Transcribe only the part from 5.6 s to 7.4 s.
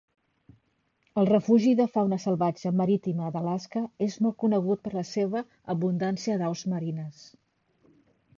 abundància d'aus marines.